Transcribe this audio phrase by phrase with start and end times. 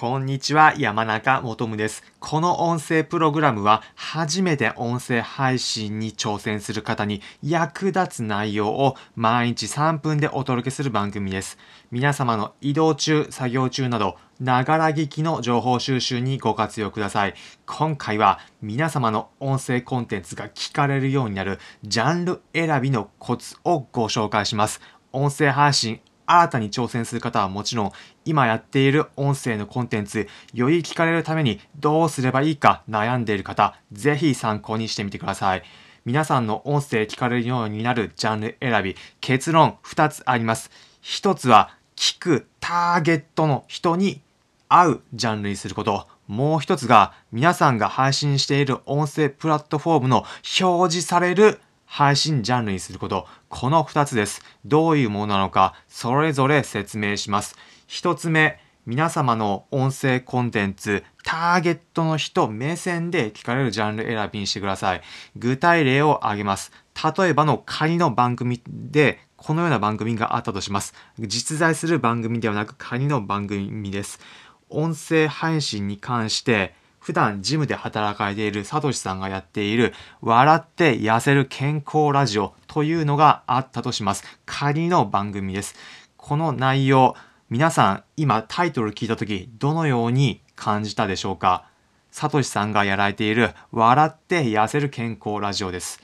[0.00, 2.02] こんにちは、山中もとむです。
[2.20, 11.58] この音声プログラムは、初めて音声配信に挑戦する方に役立つ内容を毎日3分でお届けする番組です。
[11.90, 17.34] 皆様の移動中、作業中など、ながら聞きの情報収集にご活用ください。
[17.66, 24.80] 今回は皆様の音声コンテンツが聞かれるようになるジャンル選びのコツをご紹介します。
[25.12, 26.00] 音声配信
[26.30, 27.92] 新たに挑戦する方はもちろん、
[28.24, 35.64] 今やっている音声のコンテンツ、より聞かれるためにどうすればいいか悩んでいる方、ぜひ参考にしてみてください。
[36.04, 40.70] 皆さんの音声聞かれるようになるジャンル選び、結論2つあります。
[41.02, 44.20] 1つは、聞くターゲットの人に
[44.68, 46.06] 合うジャンルにすること。
[46.28, 50.24] もう一つが、皆さんが配信している音声プラットフォームの
[50.60, 51.60] 表示される
[51.92, 53.26] 配信ジャンルにすること。
[53.48, 54.42] この2つです。
[54.64, 57.56] どういうものなのか、それぞれ説明します。
[57.88, 65.02] 1つ目、皆様の音声コンテンツ、ターゲットの人目線で聞かれるジャンル選びにしてください。
[65.34, 66.70] 具体例を挙げます。
[67.18, 70.94] 例えばの仮の番組で、このような番組があったとします。
[71.18, 74.20] 実在する番組ではなく仮の番組です。
[74.68, 84.22] 音声配信に関して、普段ジムで働かれているサトシさんがやっている笑って痩せる健康ラジオというのがあったとします。
[84.46, 85.74] 仮の番組です。
[86.16, 87.16] この内容、
[87.48, 91.66] 皆さん今タイトル聞いた時どのように感じたでしょうか？
[92.12, 96.02] サトシさんがやられている笑って痩せる健康ラジオです。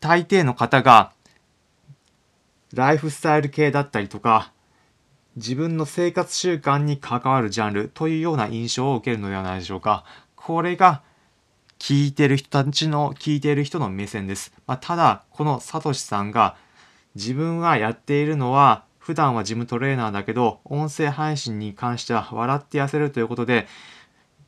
[0.00, 1.12] 大抵の方が
[2.74, 4.52] ライフスタイル系だったりとか
[5.36, 10.04] 自分の生活習慣に関わるジャンルというような印象を受けるのではないでしょうか。
[10.34, 11.02] これが
[11.78, 14.52] 聞いてる人たちの、聞いてる人の目線です。
[14.66, 16.56] まあ、ただ、このサトシさんが
[17.14, 23.68] 自分がやっているのは普段はジムトレーナーだけど、音声配信に関しては笑って痩せるということで、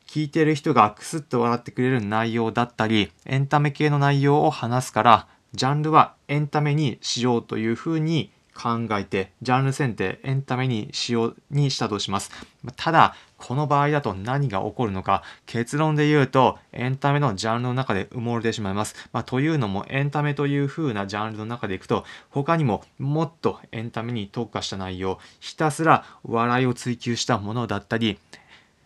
[0.05, 12.29] 聞いてる人がクスッと笑ってくれる内容だったり、エンタメ系の内容を話すから、ジャンルはエンタメにしようというふうに考えて、ジャンル選定、エンタメにしようにしたとします。
[12.75, 18.95] ただ、この場合だと何が起こるのか、結論で言うと、エンタメのジャンルの中で埋もれてしまいます。
[19.13, 28.19] まあ、というのも、エンタメという風なジャンルの中でいくと、他にももっとエンタメに特化した内容、ひたすら笑いを追求したものだったり、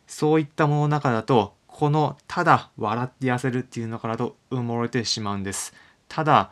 [0.06, 5.74] そういったものの中だと、このただ笑って痩せるっていうのからと埋もれてしまうんです。
[6.08, 6.52] ただ、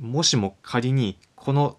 [0.00, 1.76] もしも仮にこの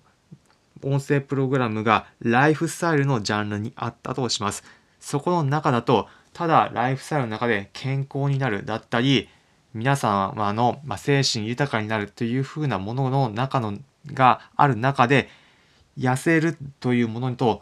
[0.83, 4.63] 音声プログラムがライフスタイルのジャンルにあったとします。
[4.99, 9.29] そこの中だと、ただライフスタイルの中で健康になるだったり、
[9.73, 13.77] 皆様の、精神豊かになるというふうなものの中の
[14.07, 15.29] がある中で、
[15.97, 17.61] 痩せるというものと、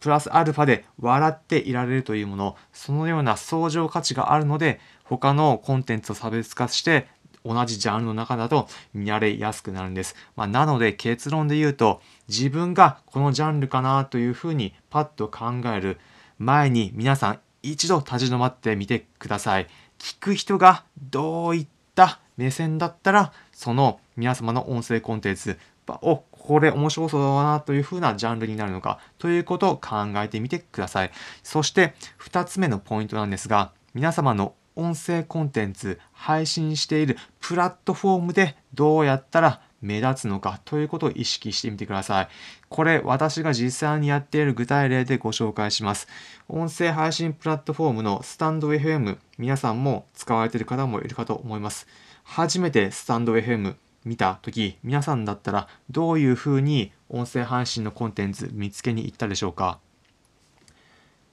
[0.00, 7.08] プラスアルファで笑っていられるというもの、そのような相乗価値があるので、他のコンテンツを差別化して
[7.44, 10.16] 同じジャンルの中だと見られやすくなるんです。
[10.34, 15.98] まあ、なので結論で言うと自分がこのジャンルかなというふうにパッと考える
[16.38, 19.66] 前に皆さん一度立ち止まってみてください。
[19.98, 31.10] 聞く人がどういった目線だったらその皆様の音声コンテンツをこれ面白そうだなというふうなジャンルになるのかということを考えてみてください。
[31.42, 42.28] そして2つ目のポイントなんですが皆様の音声コンテンツ配信しているプラットフォームでどうやったら目立つのかということを意識してみてください。
[42.68, 46.08] これ私が実際にやっている具体例でご紹介します。
[46.48, 51.86] 音声配信プラットフォームのスタンド FM 皆さんも使われている方もいるかと思います。
[52.24, 59.78] 初めてスタンド FM 見た時皆さんだったらどういうふうに音声配信のコンテンツ見つけに行ったでしょうか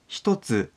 [0.06, 0.70] 一つ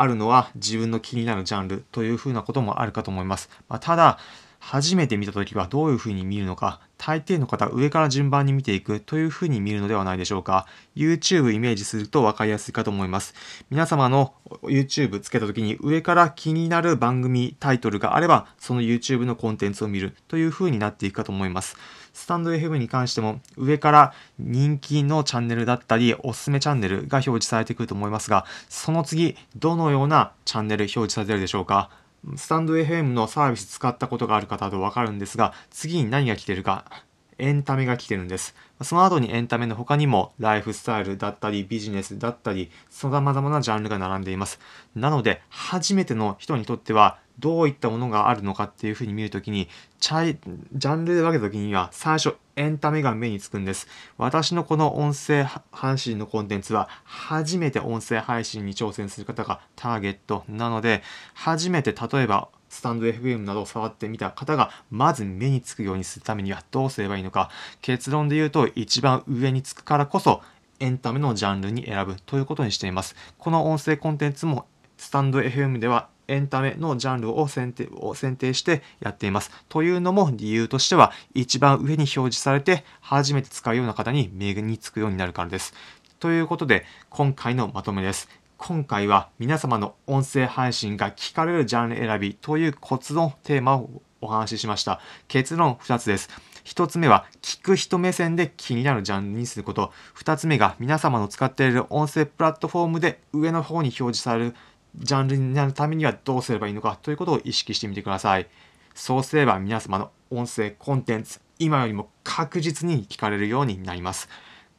[0.00, 3.50] あるのは自分の気になるジャンルというふうなこともあるかと思います。
[3.68, 4.18] まあ、ただ、
[4.58, 10.66] 初めて見た時はどういうふうに見るのか、大抵の方上から順番に見ていくというふうに見るのではないでしょうか。
[10.94, 13.34] YouTube イメージすると分かりやすいかと思います。
[13.70, 21.78] 皆様の YouTube つけた時に上から気になる番組タイトルがあれば、その YouTube のコンテンツを見るというふうになっていくかと思います。
[22.12, 31.88] スタンド FM に関しても上から人気のチャンネルだったりおすすめチャンネルが表示されてくると思いますが、その次どのようなチャンネル表示されているでしょうか
[32.36, 36.84] スタンド FM のサービス使ったことがある方だとわかるんですが、次に何が来てるか、
[37.38, 38.54] エンタメが来てるんです。
[38.82, 44.60] その後にエンタメの他にもライフスタイルだったりビジネスだったり様々なジャンルが並んでいます。
[44.94, 50.38] なので初めての人にとってはどういったものがあるのかっていうふうに見るときに、チャイ、
[50.74, 53.88] ジャンルで分けたときには、最初、エンタメが目につくんです。
[54.18, 61.02] 私のこの音声配信のコンテンツは、初めて音声配信に挑戦する方がターゲットなので、
[61.34, 67.50] 初めて例えば、スタンド FM などを触ってみた方が、まず目につくようにするためにはどうすればいいのか。
[67.80, 70.42] 結論で言うと、一番上につくからこそ、
[70.80, 73.14] エンタメのジャンルに選ぶということにしています。
[73.38, 74.66] この音声コンテンツも
[74.96, 79.50] スタンド FM ではエンタメのジャンルを選定を選定してやっています。
[79.68, 85.74] というのも理由としては一番上に表示されて初めて使うような方に目につくようになるからです。
[86.20, 88.28] ということで今回のまとめです。
[88.56, 95.00] 今回は皆様の音声配信が聞かれるジャンル選びというコツのテーマをお話ししました。
[95.28, 96.28] 結論2つです。
[96.64, 99.92] 1つ目は聞く人目線で気になるジャンルにすること。
[100.14, 104.54] 2つ目が皆様の使っている音声プラットフォームで上の方に表示される
[104.96, 108.48] ジャンルになるためにはどうすればいいのかということを意識してみてください。
[108.94, 114.28] そうすれば皆様の音声コンテンツ、今よりも確実に聞かれるようになります。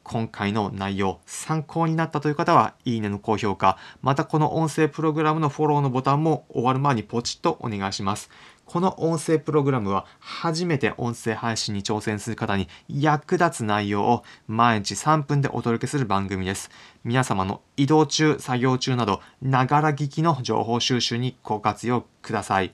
[0.02, 8.30] 今回の内容、参考になったという方は、いいねの高評価、またこの音声プログラムのフォローのボタンも終わる前にポチッとお願いします。
[8.72, 16.70] この音声プログラムは初めて音声配信に挑戦する方に役立つ内容を毎日3分でお届けする番組です。
[17.04, 22.72] 皆様の移動中、作業中など、ながら聞きの情報収集にご活用ください。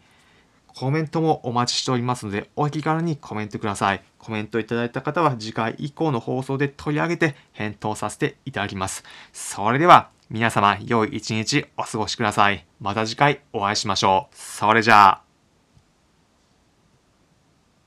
[0.68, 4.04] コメントもお待ちしておりますので、お気軽にコメントください。
[4.18, 9.02] コメントいただいた方は次回以降の放送で取り上げて返答させていただきます。
[9.32, 12.64] それでは皆様良い一日お過ごしください。
[12.80, 14.36] また次回お会いしましょう。
[14.36, 15.27] それじゃあ。